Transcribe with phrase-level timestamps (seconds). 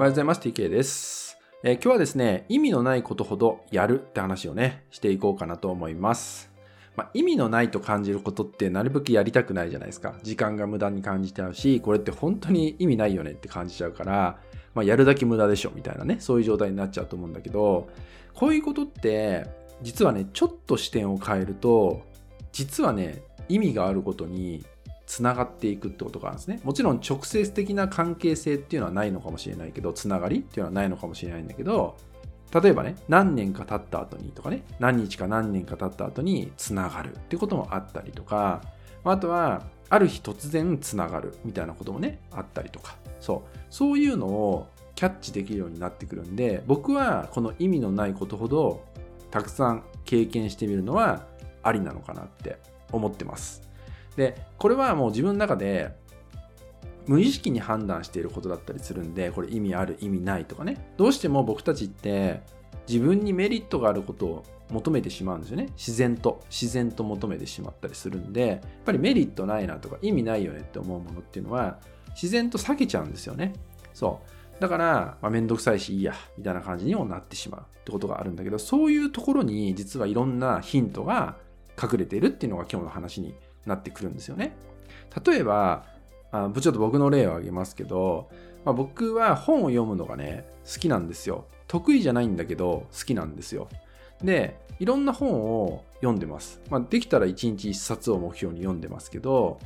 [0.00, 0.40] おはようございます。
[0.40, 6.50] TK です、えー今日はですね、意味のないことほどやるって話をね、していこうかなと思います。
[6.96, 10.14] まあ、意味のないと感じることってなるべくやりたくないじゃないですか。
[10.22, 14.38] 時間が無駄に感じちゃうし、これって本当に意味ないよねって感じちゃうから、
[14.74, 17.90] まあ、やるだけ無駄でしょみたいなね、そういう状態になっちゃうと思うんだけど、
[18.32, 19.48] こういうことって、
[19.82, 22.00] 実はね、ちょっと視点を変えると、
[22.52, 24.64] 実はね、意味があることに
[25.10, 26.60] つながっていくってことがあるんですね。
[26.62, 31.96] もちろん直接的な関係性っていうのはないのかもしれないけど、つながりっていうのはないのかもしれないんだけど、
[32.54, 38.62] 例えばね、何年か経った後にとかね、何日か何年か経った後につながるってこともあったりとか、
[39.02, 48.84] あとは、ある日突然つながるみたいなこともね、あったりとか、そう、そういうのをキャッチできるようになってくるんで、僕はこの意味のないことほど、
[49.32, 51.26] たくさん経験してみるのは
[51.64, 52.58] ありなのかなって
[52.92, 53.69] 思ってます。
[54.16, 55.94] で、これはもう自分の中で
[57.06, 60.92] 無意識に判断していることだったりするんで、これ意味ある、意味ないとかね。
[60.96, 62.42] どうしても僕たちって
[62.88, 65.68] 自分にメリットがあることを求めてしまうんですよね。
[65.76, 71.78] 自然と、自然と求めてしまったりするんで、やっぱりメリットないなとか意味ないよねって思うものっていうのは
[72.10, 73.54] 自然と避けちゃうんですよね。
[73.94, 74.60] そう。
[74.60, 81.36] だから、まあ、めんどくさいしいいや、みたいな感じにもなってしまうってことがあるんだけど、そういうところに実はいろんなヒントが
[81.82, 83.34] 隠れているっていうのが今日の話に
[83.66, 84.56] なってくるんですよね。
[85.24, 85.84] 例えば、
[86.32, 88.28] あちょっと僕の例を挙げますけど、
[88.64, 91.46] まあ、僕は本を読むのがね、好きなんですよ。
[91.66, 93.68] 得意じゃないんだけど、好きなんですよ。
[94.22, 95.30] で、いろんな本
[95.64, 96.60] を読んでます。
[96.70, 99.58] まあ、できたら1日1冊を目標に読んでますけど、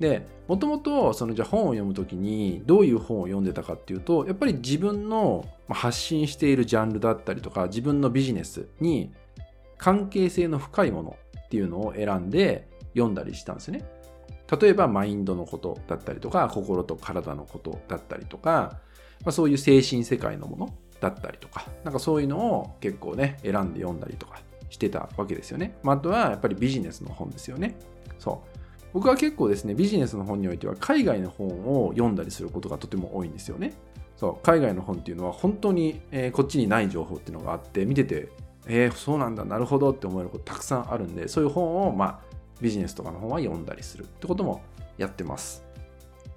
[0.00, 9.12] で、もともと、そのじゃあ本を読むときに、どういう本を読んでたかっていうと、やっぱり自分の発信しているジャンルだったりとか、自分のビジネスに
[9.78, 13.84] 関係性の深いものっていうのを選んで読んだりしたんですね。
[14.60, 18.78] 例えばマインドのことだったりとか心と体のことだったりとか、
[19.24, 27.76] まあ、そういう精神世界のものだったりとかなんかそういうのを結構ね選んで読んだりとかしてたわけですよね、まあ、あとはやっぱりビジネスの本ですよね。
[28.18, 28.58] そう。
[28.92, 31.48] 僕は結構ですねビジネスの本においては海外の本
[31.86, 33.72] を読んだりすることがとても多いんですよね。
[34.16, 34.44] そう。
[34.44, 38.28] 海外の本っていうのは本当に、えーこっちにない情報っていうのがあって見てて
[38.66, 42.20] えー、そうなんだなるほどって思えることたくさんあるんでそういう本をまあ
[42.62, 44.62] ビジネスとかの本は読んだりするってことも
[44.96, 45.64] やってます。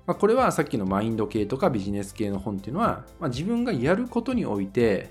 [0.06, 5.09] まあ、これはさっきのマインド系とかビジネス系の本っていうのは、まあ、自分がやることにおいて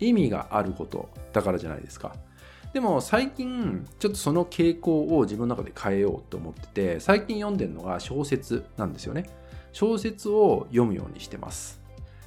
[0.00, 2.14] 意味があることだからじゃないですか。
[2.72, 9.30] でも最近ちょっとその傾向を自分の中で変えようと思ってて最近読んでるのが小説なんですよね。
[9.72, 11.80] 小説を読むようにしてます。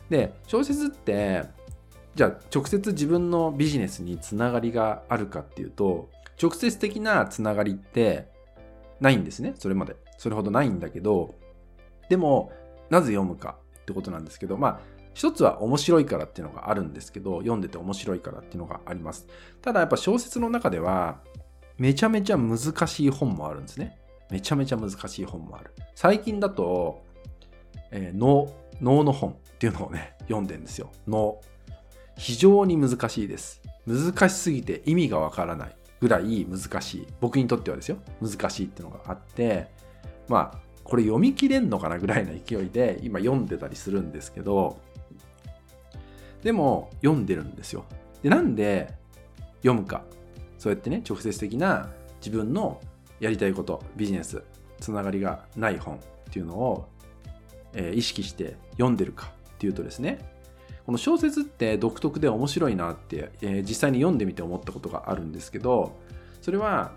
[0.09, 1.43] で小説って
[2.15, 6.09] じゃあ直接自分のビジネスにつながりがあるかっていうと
[6.41, 8.27] 直接的なつながりって
[8.99, 9.53] ないんですね。
[9.57, 9.95] それまで。
[10.17, 11.35] それほどないんだけど
[12.09, 12.51] でも
[12.89, 14.79] なぜ読むかってことなんですけどまあ
[15.13, 19.27] 一つは面白いからっていうのがあるんですけど読んでて面白いからっていうのがあります。
[19.61, 21.19] ただやっぱ小説の中では
[21.77, 23.97] めちゃめちゃ難しい本もあるんですね。
[24.29, 25.71] めちゃめちゃ難しい本もある。
[25.95, 27.03] 最近だと、
[27.91, 30.91] えー脳脳の本っていうのをね読んでんですよ。
[31.07, 31.41] 脳
[32.15, 33.61] 非常に難しいです。
[33.85, 35.76] 難しすぎて意味がわからない。
[35.99, 37.07] ぐらい難しい。
[37.19, 37.97] 僕にとってはですよ。
[38.21, 39.67] 難しいっていうのがあって
[40.27, 44.79] まあこれ読み切れんのかなぐらいの勢いで今読んでたりするんですけど
[46.43, 47.85] でも読んでるんですよ。
[48.23, 48.93] でなんで
[49.61, 50.03] 読むか。
[50.57, 52.81] そうやってね直接的な自分の
[53.19, 54.43] やりたいことビジネス
[54.79, 55.99] つながりがない本っ
[56.31, 56.87] ていうのを、
[57.73, 60.19] えー意識して読んでるかっていうとですね
[60.87, 65.97] この小説って独特で面白いなって、えー実際に読んでみて思ったことがあるんですけど
[66.41, 66.93] それは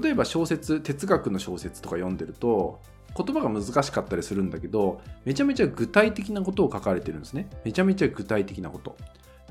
[0.00, 2.80] 例えば小説哲学の小説とか読んでると
[3.16, 7.50] 言葉が難しかったりするんだけどめちゃめちゃ具体的なことを書かれてるんですね。
[7.64, 8.96] めちゃめちゃ具体的なこと。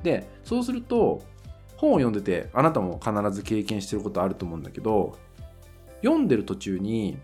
[0.03, 1.21] でそうすると
[1.75, 5.17] 本を読んでてあなたも必ず経験してることあると思うんだけど
[6.01, 7.17] 読んでる途中に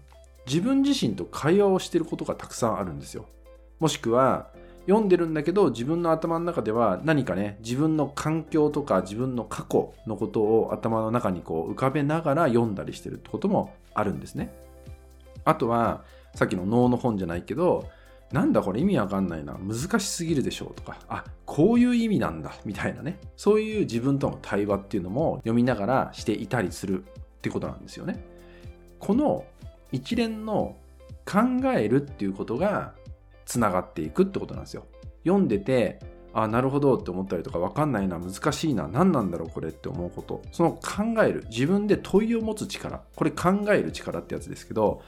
[0.45, 3.25] 自分自身と会話をしてることがたくさんあるんですよ。
[3.79, 4.49] もしくは
[4.87, 14.53] 読んでるんだけど自分の頭の中では何かね自分の環境とか自分の過去のことを頭の中にこう浮かべながら読んだりしてるってこともあるんですね。
[15.45, 16.03] あとは
[16.35, 17.89] さっきの脳の本じゃないけど
[18.31, 27.07] なんだこれ意味わかんないな難しすぎるでしょうとかあこういう意味なんだみたいなねそういう自分との対話っていうのも読みながらしていたりするっ
[27.41, 28.23] てことなんですよね。
[28.99, 29.45] この
[29.91, 30.75] 一連の
[31.25, 31.39] 考
[31.75, 32.93] えるっていうことが
[33.49, 34.85] つながっていくってことなんですよ。
[35.25, 35.99] 読んでて
[36.33, 40.43] あなるほどって思ったりとか分かんないな難しいな何なんだろうこれって思うこと。
[40.51, 43.01] その考える自分で問いを持つ力。
[43.15, 45.01] これ考える力ってやつですけど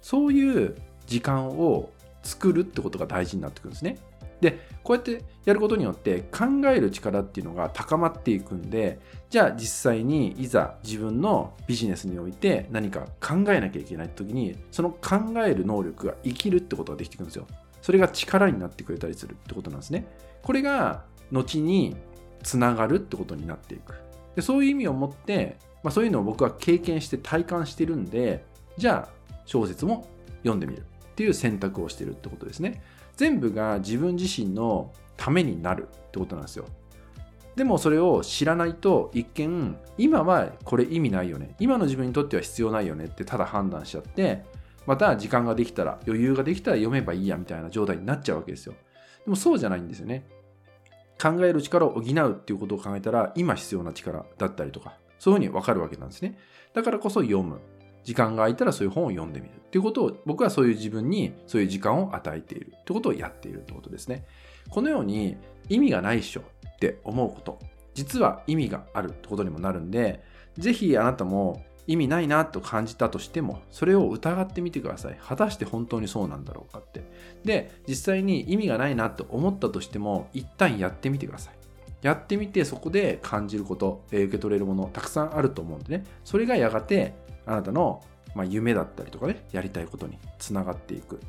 [0.00, 0.74] そういう
[1.06, 1.90] 時間を
[2.22, 3.98] 作るってことが大事になってくるんですね。
[4.42, 8.98] で、こうやってやることによって考える力っていうのが高まっていくんで、
[9.30, 17.46] じゃあ実際にいざ自分のビジネスにおいて何か考えなきゃいけない時に、その考える能力が生きるってことができてくるんですよ。
[17.82, 20.06] それが力になってくれたりするってことなんですね。
[20.42, 21.96] これが後に
[22.42, 23.94] つながるってことになっていく。
[24.36, 28.44] でそういう意味を持って、まあ、そういうのを僕は経験して体感してるんで、
[28.78, 30.08] じゃあ小説も
[30.38, 30.84] 読んでみるっ
[31.14, 32.82] ていう選択をしてるってことですね。
[33.16, 36.64] 全部が自分自身のためになるってことなんですよ。
[37.56, 44.42] でもそれを知らないと一見今はこれ意味ないよね今の自分にとっては必要ないよねってただ判断しちゃって
[44.86, 48.74] また時間ができたら余裕ができたら読めばいいやみたいな状態になっちゃうわけですよ。
[49.24, 50.26] でもそうじゃないんですよね。
[51.20, 56.38] 考える力を補うっていうことを考えたら今必要な力だったりとかそういうふうに分かるわけなんですね。
[56.74, 57.60] だからこそ読む。
[58.04, 62.72] 時間が空いたらそういう本を読んでみるっていうことを僕はそういう自分にそういう時間を与えている。
[62.76, 64.26] ってことをやっているってことですね。
[64.70, 65.36] このように
[65.68, 67.60] 意味がないっしょって思うこと。
[67.94, 70.22] 実は意味があるってことにもなるんで
[70.56, 75.18] ぜひあなたも意味ないなと感じたとしてもそれを疑ってみてください。
[75.20, 77.04] 果たして本当にそうなんだろうかって。
[77.44, 81.54] で実際に意味がないなと思ったとしても一旦やってみてください。
[82.02, 86.04] やってみてそこで感じること受け取れるものたくさんあると思うんでね。
[86.24, 87.14] それがやがて
[87.46, 88.02] あなたの、
[88.34, 91.20] まあ夢だったりとかね、やりたいことにつながっていく。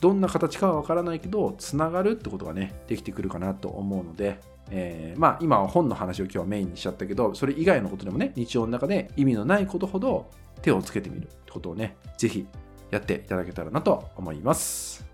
[0.00, 4.40] どんな形かはわからないけど、つながるってことがね、できてくるかなと思うので、
[4.70, 10.30] えー、まあ今は本の話を今日はメインにしちゃったけど、それ以外のことでもね、日常の中で意味のないことほど
[10.62, 12.46] 手をつけてみるってことをね、ぜひ
[12.90, 15.06] やっていただけたらなと思います。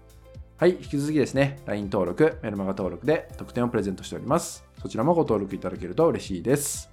[0.56, 4.64] はい、引き続きですね、LINE 登録、メルマガ登録で特典をプレゼントしております。
[4.80, 6.90] そちらもご登録いただけると嬉しいです。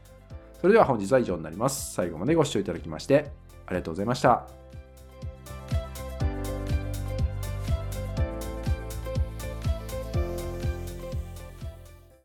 [0.59, 1.93] それでは本日は以上になります。
[1.93, 3.31] 最後までご視聴いただきまして
[3.67, 4.47] ありがとうございました。